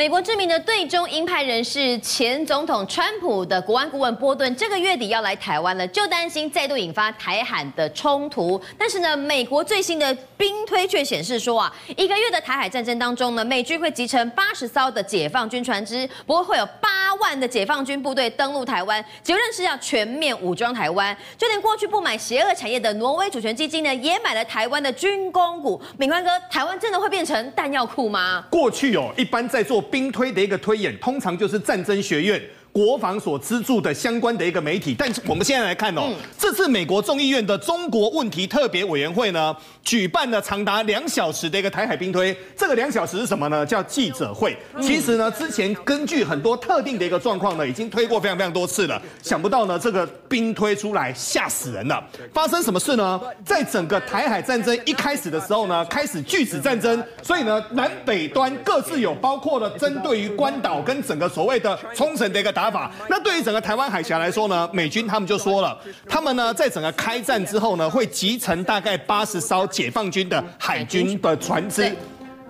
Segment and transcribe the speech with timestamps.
[0.00, 8.58] 美国知名的对中鹰派人士、前总统川普的国安顾问波顿，这个月底要来台湾了，就担心再度引发台海的冲突。
[8.78, 21.14] 但是呢，美国最新的兵推却显示说啊，一个月的台海战争当中呢，美军会集成八十艘的解放军船只，不过会有八万的解放军部队登陆台湾，结论是要全面武装台湾。
[21.36, 25.78] 就连过去不买邪恶产业的挪威主权基金呢，也买了台湾的军工股。
[25.98, 28.42] 敏宽哥，台湾真的会变成弹药库吗？
[28.48, 29.84] 过去哦，一般在做。
[29.90, 32.40] 兵推的一个推演，通常就是战争学院。
[32.72, 42.36] 国防所资助的相关的一个媒体，但是我们现在来看哦，这次美国众议院的中国问题特别委员会呢，举办了长达两小时的一个台海兵推。
[42.56, 43.66] 这个两小时是什么呢？
[43.66, 44.56] 叫记者会。
[44.80, 49.02] 其实呢，之前根据很多特定的一个状况呢，已经推过非常非常多次了。
[49.20, 52.00] 想不到呢，这个兵推出来吓死人了。
[52.32, 53.20] 发生什么事呢？
[53.44, 62.54] 在整个台海战争一开始的时候呢，开始拒止战争，所以呢，南北端各自有包括了针对于关岛跟整个所谓的冲绳的一个。
[62.60, 62.90] 打法。
[63.08, 71.90] 那对于整个台湾海峡来说呢，美军他们就说了，他们呢在整个开战之后呢，会集成大概八十艘解放军的海军的船只。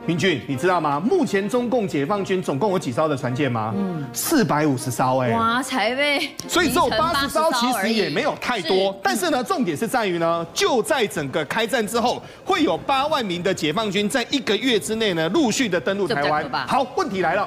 [0.06, 0.98] 明俊，你知道吗？
[0.98, 3.72] 目前中共解放军总共有几艘的船舰吗？
[3.76, 5.18] 嗯，四百五十艘。
[5.18, 8.98] 哎，哇，才被所以只有八十艘，其实也没有太多。
[9.02, 16.66] 但是呢，重点是在于呢，就在整个开战之后，会有八万名的解放军在一个月之内呢，陆续的登陆台湾。
[16.66, 17.46] 好，问题来了。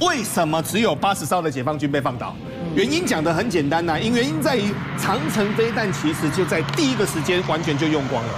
[0.00, 2.34] 为什么只有八十艘的解放军被放倒？
[2.74, 8.30] 原因讲的很简单呐，因原因在于长城飞弹其实就在第一个时间完全就用光了。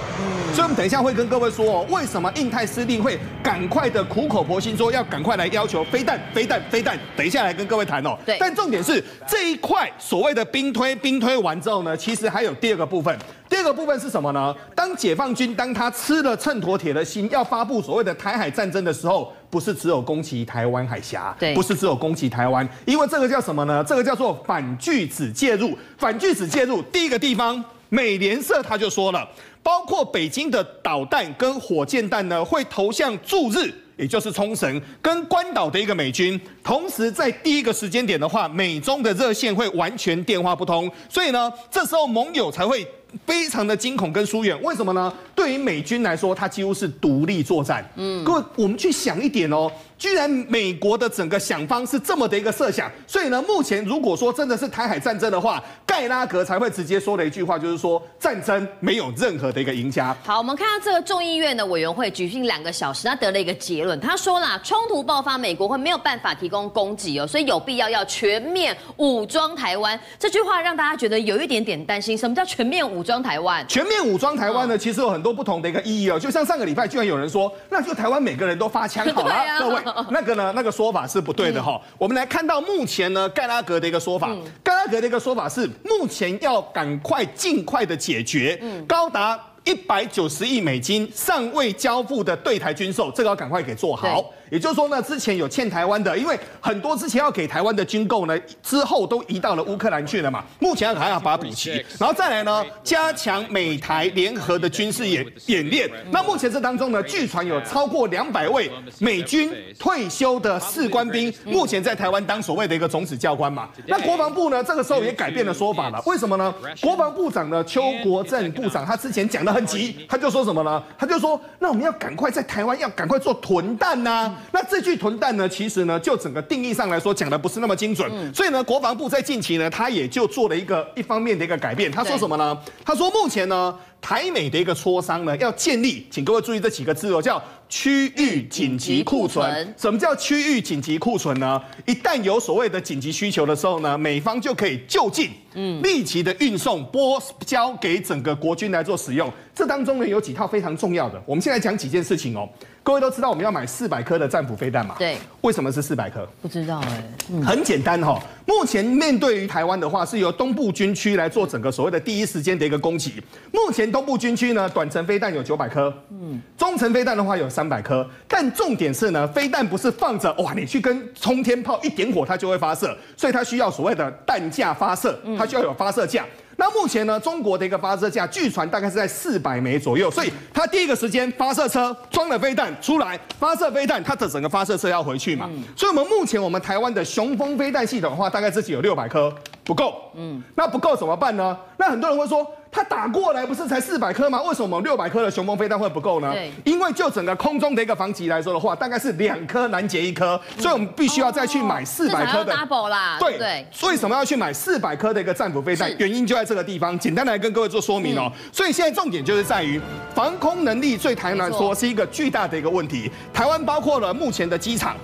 [0.54, 6.98] 所以我们等一下会跟各位说哦，为什么印太司令会赶快的苦口婆心说要赶快来要求飞弹、飞弹、飞弹？
[7.16, 8.18] 等一下来跟各位谈哦。
[8.27, 8.36] 对。
[8.40, 13.16] 但重点是这一块所谓的兵推，兵推完之后呢，其实还有第二个部分。
[13.48, 14.55] 第二个部分是什么呢？
[14.74, 23.83] 当解放军当他吃了秤砣铁了心，要发布所谓的台海战争的时候，不是只有攻击台湾海峡，对，不是只有攻击台湾，因为这个叫什么呢？
[23.86, 25.78] 这个叫做反拒止介入。
[25.96, 29.29] 反拒止介入，第一个地方，美联社他就说了，
[29.62, 36.40] 包括北京的导弹跟火箭弹呢，会投向驻日，也就是冲绳跟关岛的一个美军。
[36.62, 42.86] 同时，在第一个时间点的话，美中的热线会完全电话不通，所以呢，这时候盟友才会。
[43.24, 45.11] 非常的惊恐跟疏远，为什么呢？
[45.35, 47.83] 对于美军来说，它几乎是独立作战。
[47.96, 49.73] 嗯，各位，我们去想一点哦。
[49.98, 60.17] 居然美国的整个想方是这么的一个设想，所以呢，目前如果说真的是台海战争的话，盖拉格才会直接说的一句话，就是说战争没有任何的一个赢家。
[60.25, 69.98] 好，我们看到这个众议院的委员会举行两个小时，他得了一个结论，他说啦，冲突爆发，美国会没有办法提供供给哦，所以有必要要全面武装台湾。
[70.17, 73.67] 这句话让大家觉得有一点点担心，什么叫全面武装台湾？
[73.67, 79.83] 全面武装台湾呢，其实有很多不同的一个意义哦，就像上个礼拜居然有人说，那就台湾每个人都发枪好了， 啊、各位。
[80.10, 80.52] 那个呢？
[80.54, 81.80] 那个说法是不对的哈。
[81.96, 84.28] 我们来看到目前呢，盖拉格的一个说法，
[84.62, 89.38] 盖拉格的一个说法是，目前要赶快、尽快的解决高达
[89.68, 94.33] 一百九十亿美金尚未交付的对台军售，这个要赶快给做好。
[94.51, 100.42] 也就是说呢，之前有欠台湾的，因为很多之前要给台湾的军购呢，之后都移到了乌克兰去了嘛。
[100.58, 105.86] 目前还要把它补齐，然后再来呢，加强美台联合的军事演演练。
[106.11, 113.68] 那目前这当中呢，据传有超过两百位美军退休的士官兵，目前在台湾当所谓的一个种子教官嘛。
[113.86, 116.02] 那国防部呢，这个时候也改变了说法了。
[116.06, 116.55] 为什么呢？
[116.80, 120.80] 国防部长呢，邱国正部长，他之前讲得很急，他就说什么呢？
[120.96, 124.33] 他就说，那我们要赶快在台湾要赶快做囤弹呐。
[124.52, 128.08] 那这句囤弹呢，其实呢，就整个定义上来说，讲的不是那么精准。
[128.32, 131.91] 所以呢，国防部在近期呢，他也就做了一个一方面的一个改变。
[131.91, 132.56] 他说什么呢？
[132.85, 139.75] 他说目前呢，台美的一个磋商呢，要建立，请各位注意这几个字哦，叫区域紧急库存。
[139.76, 141.61] 什么叫区域紧急库存呢？
[141.87, 149.31] 一旦有所谓的紧急需求的时候呢，美方就可以就近，嗯，立即的运送拨交给整个国军来做使用。
[149.55, 151.20] 这当中呢，有几套非常重要的。
[151.26, 152.49] 我们现在讲几件事情哦。
[152.88, 154.94] 各位都知道我们要买四百颗的战斧飞弹嘛？
[154.99, 155.19] 对。
[155.43, 156.26] 为什么是四百颗？
[156.40, 157.05] 不知道哎。
[157.44, 158.19] 很简单哈。
[158.46, 163.23] 目前面对于台湾的话，是由东部军区来做整个所谓的第一时间的一个攻击。
[163.52, 168.08] 目前东部军区呢，短程飞弹有九百颗，嗯，中程飞弹的话有三百颗。
[168.26, 176.25] 但重点是呢，飞弹不是放着哇，你去跟冲天炮一点火它就会发射，所以它需要所谓的弹架发射，它需要有发射架。
[176.60, 189.32] 那目前呢，中国的一个发射架，据传大概是在四百枚左右，所以它第一个时间发射车装了飞弹出来，发射飞弹，它的整个发射车要回去嘛，所以我们目前我们台湾的雄风飞弹系统的话，大概自己有六百颗，
[189.62, 191.56] 不够，嗯，那不够怎么办呢？
[191.76, 194.43] 那很多人会说，他打过来不是才四百颗吗？
[194.43, 196.32] 为什么六百颗的雄风飞弹会不够呢？
[196.32, 202.53] 对，因为就整个空中的一个防击来说的话，大概是两颗拦截一颗，所以我们必须要再去买四百颗的。
[202.53, 203.67] double 啦，对对。
[203.82, 205.91] 为什么要去买四百颗的一个战斧飞弹？
[205.99, 206.99] 原因就在这个地方。
[206.99, 208.31] 简单来跟各位做说明哦。
[208.53, 209.81] 所以现在重点就是在于
[210.15, 213.11] 防空能力，对台湾来说是一个巨大的一个问题。
[213.32, 214.97] 台湾包括了目前的机场。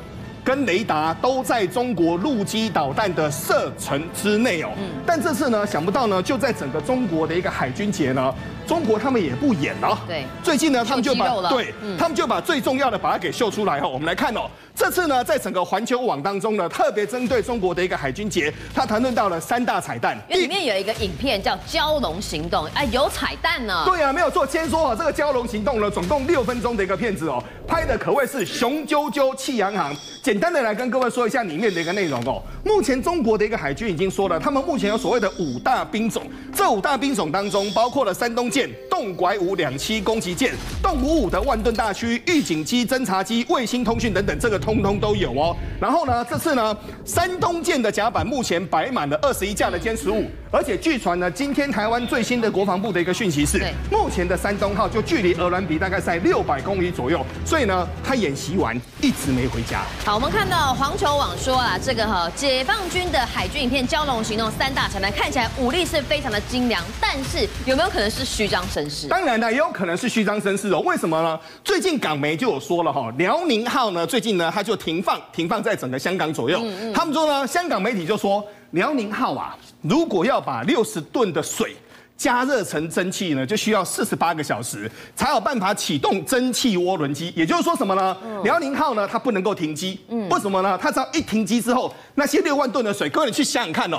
[0.45, 4.69] 跟雷达都在中国陆基导弹的射程之内哦，
[5.07, 8.35] 但这次呢，想不到呢，就在整个中国的一个海军节呢，
[8.67, 9.99] 中国他们也不演了。
[10.07, 13.87] 对，最近呢，他们就把对，他们就把最重要的把它给秀出来哈。
[13.87, 20.19] 我们来看哦，这次呢，在整个环球网当中呢，特别针对中国的一个海军节，他谈论到了三大彩蛋。
[20.29, 23.83] 里面有一个影片叫“蛟龙行动”，哎，有彩蛋呢。
[23.87, 24.47] 对啊，没有错。
[24.47, 29.95] 先说啊，这个“蛟龙行动”呢，总共六分钟的一个片子哦，拍的可谓是雄赳赳气昂昂。
[30.23, 32.43] 简单的来跟各位说一下里面的一个内容哦。
[32.65, 36.23] 目前中国的一个海军已经说了，他们目前有所谓的五大兵种，
[36.55, 45.57] 这五大兵种当中包括了山东舰、动拐五两栖攻击舰、动五五的万吨大驱、预警机、侦察机、卫星通讯等等，这个通通都有哦。
[45.81, 53.61] 然后呢，这次呢，山东舰的甲板目前摆满了二十一架的歼十五，而且据传呢，今天台湾最新的国防部的一个讯息是，
[53.91, 59.83] 目前的山东号就距离鹅銮比大概在六百公里左右，所以呢，他演习完一直没回家。
[60.05, 69.09] 好，我们看到环球网说啊，这个哈解放军的海军影片《蛟龙行动》三大彩蛋，看起来武力是非常的精良，但是有没有可能是虚张声势？
[69.09, 70.81] 当然呢，也有可能是虚张声势哦。
[70.81, 71.41] 为什么呢？
[71.65, 76.61] 最近港媒就有说了哈，辽宁号呢，最近呢，它就停放，停放在整个香港左右。
[76.63, 76.93] 嗯嗯。
[76.93, 81.75] 他们说呢，香港媒体就说，辽宁号啊，如果要把六十吨的水。
[82.17, 87.33] 加热成蒸汽呢，就需要四十八个小时才有办法启动蒸汽涡轮机。
[87.35, 88.17] 也就是说什么呢？
[88.45, 89.99] 辽宁号呢，它不能够停机。
[90.09, 90.79] 嗯，为什么呢？
[90.81, 93.99] 它只要一停机之后，那些六万吨的水，各位你去想想看哦，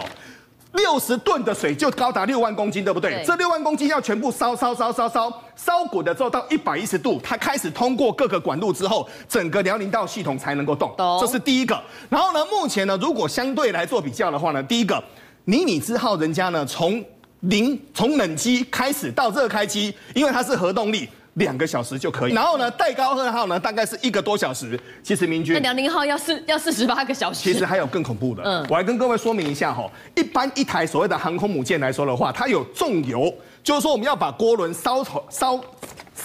[0.75, 3.11] 六十吨的水就高达六万公斤，对不对？
[3.11, 3.23] 对。
[3.25, 10.93] 这六万公斤要全部烧烧烧烧烧烧滚的之后到一百一十度，它开始通过各个管路之后，整个辽宁道系统才能够动。
[10.97, 11.19] 懂。
[11.19, 11.81] 这是第一个。
[12.09, 15.03] 然后呢，目前呢，如果相对来做比较的话呢，第一个，
[15.45, 17.03] 尼米兹号人家呢从
[17.41, 22.33] 零从冷机开始到热开机，因为它是核动力，两个小时就可以。
[22.33, 24.77] 然后呢，戴高乐号呢，大概是一个多小时。
[25.01, 27.39] 其实明君，那辽宁号要四要四十八个小时。
[27.39, 29.89] 其实还有更恐怖的，嗯，我来跟各位说明一下哈。
[30.15, 33.33] 一般一台所谓的航空母舰来说的话，它有重油，
[33.63, 35.59] 就是说我们要把涡轮烧烧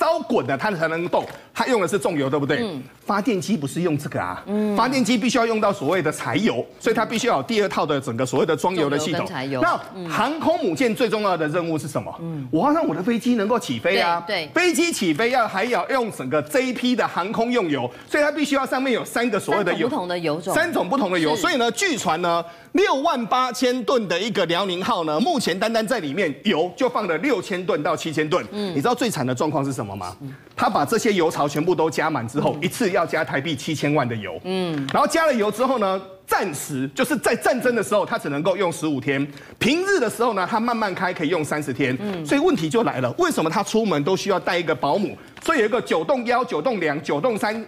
[0.00, 1.22] 烧滚的，它才能动。
[1.52, 2.60] 它用的是重油，对不对？
[2.62, 2.82] 嗯。
[3.04, 4.74] 发电机不是用这个啊，嗯。
[4.74, 9.26] 发电机必须要用到所谓的柴油，所以它必须要有第二套的整个所谓的装油的系统。
[9.26, 9.60] 柴油。
[9.60, 12.14] 那航空母舰最重要的任务是什么？
[12.22, 12.48] 嗯。
[12.50, 14.24] 我要让我的飞机能够起飞啊。
[14.26, 14.48] 对。
[14.54, 19.86] 飞机起飞要还要用整个这一批的航空用油，所以它必须要上面有三个所谓的油。
[19.86, 20.54] 不同的油种。
[20.54, 22.42] 三种不同的油，所以呢，据传呢，
[22.72, 28.42] 六万八千吨的一个辽宁号呢，目前单单在里面油就放了六千吨到七千吨。
[28.52, 28.70] 嗯。
[28.70, 30.16] 你知道最惨的状况是什么吗？
[30.56, 32.20] 他把这些油槽全部都加满。
[32.30, 39.26] 之后一次要加台币七千万的油，嗯，然后加了油之后呢，暂时就是在战争的时候，他只能够用十五天；
[39.58, 41.96] 平日的时候呢，他慢慢开可以用三十天。
[42.00, 45.18] 嗯，所以问题就来了，为什么他出门都需要带一个保姆？
[45.42, 47.66] 所以有一个九栋幺、九栋两、九栋三。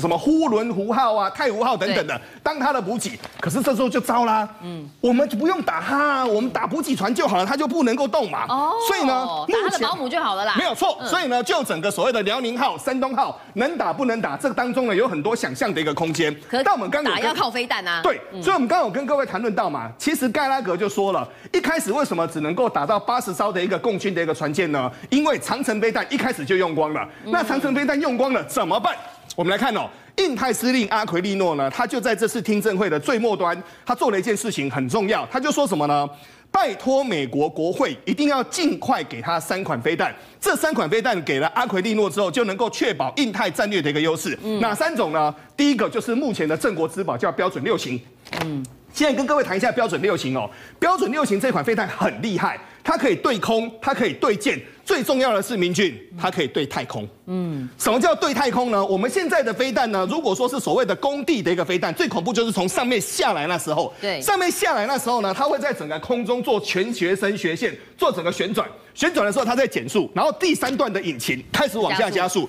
[0.00, 4.48] 什么呼伦湖号啊、太湖号等等的，当他的补给，可是这时候就糟啦。
[4.62, 8.44] 嗯，我们就不用打他，我们打补给船就好了，他就不能够动嘛。
[8.48, 10.54] 哦，所以呢，打他的保姆就好了啦。
[10.56, 16.34] 没有错，所以呢，就整个所谓的辽宁号、山东号能打不能打，这个当中呢有很多想象的一个空间。
[16.48, 18.00] 可是但我们刚打要靠飞弹啊。
[18.02, 24.90] 对，所以我们刚刚有跟各位谈论到嘛，其实盖拉格就说了，一开始为什么只能够打到八十艘的一个共军的一个船舰呢？
[25.10, 27.06] 因为长城飞弹一开始就用光了。
[27.24, 28.94] 那长城飞弹用光了怎么办？
[29.36, 29.88] 我们来看哦。
[30.16, 36.08] 印太司令阿奎利诺呢，他就在这次听证会的最末端，他做了一件事情很重要，他就说什么呢？
[36.50, 44.38] 拜托美国国会一定要尽快给他三款飞弹，这三款飞弹给了阿奎利诺之后，就能够确保印太战略的一个优势。
[44.42, 45.34] 嗯、哪三种呢？
[45.54, 48.00] 第一个就是目前的镇国之宝，叫标准六型。
[48.42, 48.64] 嗯，
[48.96, 50.48] 现在跟各位谈一下标准六型哦。
[50.78, 52.58] 标准六型这款飞弹很厉害。
[52.82, 57.06] 它可以对空，它可以对舰，最重要的是明俊，它可以对太空。
[57.26, 58.82] 嗯，什么叫对太空呢？
[58.86, 63.92] 我们现在的飞弹呢，如果说是所谓的工地的一个飞弹，最恐怖就是从上面下来那时候。
[64.00, 72.48] 对，上面下来那时候呢，它会在整个空中做全学生学线，做整个旋转，旋转的时候它在减速，然后第三段的引擎开始往下加速。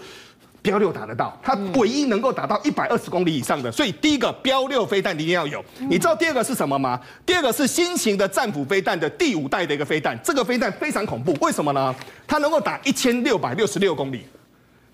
[0.67, 5.63] 标六打得到，它唯一能够打到一百二十公里以上的，所以第一个标六飞弹一定要有。
[5.77, 6.99] 你知道第二个是什么吗？
[7.25, 11.95] 第二个是新型的战斧飞弹的第五代的一个飞弹，这个飞弹非常恐怖，为什么呢？
[12.27, 14.25] 它能够打一千六百六十六公里。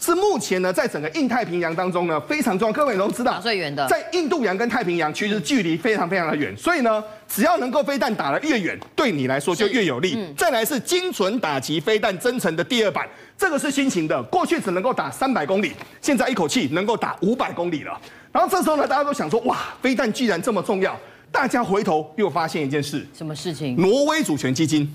[0.04, 2.74] 是目前呢在整个印太平洋当中呢非常重要。
[2.74, 10.16] 各位都知道，最远的在印度洋跟太平洋其实距离非常非常的远，所以呢，只要能够飞弹打得越远，对你来说就越有利。
[10.18, 13.08] 嗯、再来是精准打击飞弹增程的第二版，
[13.38, 17.98] 这个是新型的，过去只能够打三百公里，现在一口气能够打五百公里了。
[18.34, 21.00] 然后这时候呢，大家都想说，哇，飞弹既然这么重要。
[21.32, 23.78] 大家回头又发现一件事，什么事情？
[23.78, 24.94] 挪威主权基金，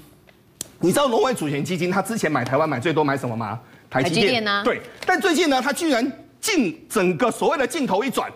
[0.81, 3.59] 你知道挪威主权基金他之前买台湾买最多买什么吗？
[3.91, 4.63] 台积电呢？
[4.65, 8.31] 对，但最近呢，他居然镜整个所谓的镜头一转，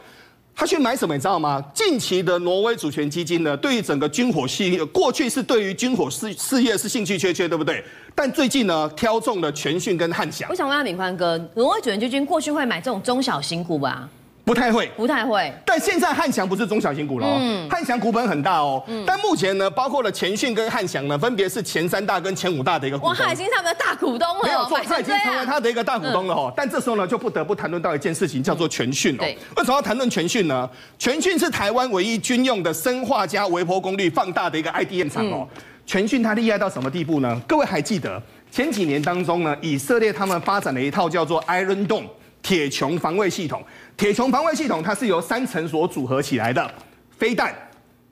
[0.55, 1.15] 他去买什么？
[1.15, 1.63] 你知道吗？
[1.75, 7.85] 近期的挪威主权基金呢，对于整个军火系列，过去是对于军火事事业是兴趣缺缺，对不对？
[8.15, 10.49] 但最近呢，挑中了全讯跟汉翔。
[10.51, 14.09] 我想问下敏宽哥，挪威主权基金过去会买这种中小型股吧？
[14.45, 15.53] 不太会，不太会。
[15.65, 18.83] 但现在汉翔不是中小型股了，嗯，汉翔股本很大哦。
[18.89, 23.15] 嗯，但目前呢，包括了前讯跟汉翔呢，分别是前三大跟前五大的一个股东。
[23.15, 24.43] 哇，他已经是他们的大股东了。
[24.43, 26.53] 没有错，他已经成为他的一个大股东了哦。
[26.57, 29.19] 但这时候呢，就不得不谈论到一件事情，叫做全讯哦。
[29.21, 30.69] 对，为什么要谈论全讯呢？
[30.99, 35.47] 全讯是台湾唯一军用的生化加微波功率放大的一个 IDM 厂哦。
[35.87, 37.41] 全讯它厉害到什么地步呢？
[37.47, 38.21] 各位还记得
[38.51, 42.09] 前几年当中呢，以色列他们发展了一套叫做 Iron Dome。
[42.43, 43.63] 铁穹防卫系统，
[43.97, 46.69] 铁穹防卫系统它是由三层所组合起来的，
[47.17, 47.55] 飞弹、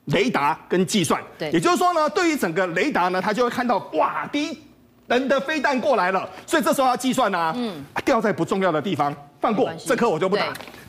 [0.05, 1.21] 雷达跟计算。
[1.37, 4.57] 对，也就是说呢，对于整个雷达呢，它就会看到哇，敌
[5.07, 10.45] 人的飞弹过来了，所以这时候要计算啊，嗯，掉在不重要的地方放过，这颗我就不打；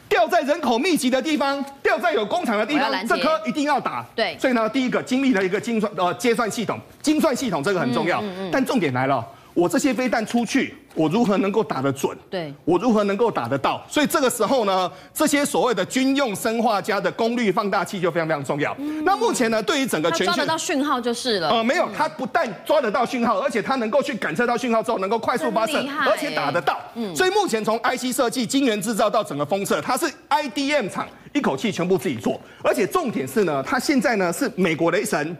[0.08, 4.06] 掉在人口密集的地方，掉在有工厂的地方，这颗一定要打。
[4.14, 8.20] 对，所以呢，第一个精密的一个精算呃计算系统，精算系统这个很重要。
[8.20, 9.26] 嗯嗯嗯，但重点来了。
[9.54, 12.16] 我这些飞弹出去，我如何能够打得准？
[12.30, 13.84] 对，我如何能够打得到？
[13.88, 18.74] 所以这个时候呢，这些所谓的军用生化家的功率放大器就非常非常重要。
[18.78, 21.50] 嗯、那目前呢，对于整个全讯，抓得到讯号就是了。
[21.50, 26.80] 呃，没有，它不但抓得到讯号，而且它能够去感测到讯号之后，能够快速发射，而且打得到。
[26.94, 35.36] 嗯，所以目前从 IC 设计、晶圆制造到整个封测，它是 IDM 厂一口气全部自己做，而且重点是呢，它现在呢是美国雷神。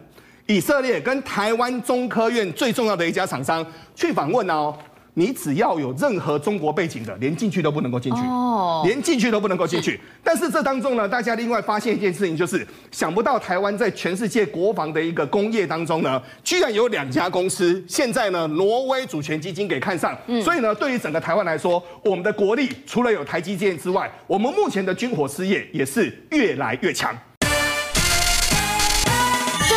[0.47, 4.75] 以色列跟台湾中科院最重要的一家厂商去访问哦，
[5.13, 9.97] 你只要有任何中国背景的，连进去都不能够进去，哦，连进去都不能够进去。
[10.21, 20.13] 但是这当中呢，大家另外发现一件事情，就是想不到台湾在全世界国防的一个工业当中呢，居然有两家公司现在呢，挪威主权基金给看上。
[20.43, 27.15] 所以呢，对于整个台湾来说，我们的国力除了有台积电之外，我们目前的军火事业也是越来越强。